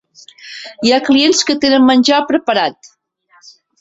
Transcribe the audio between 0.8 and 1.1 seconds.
Hi ha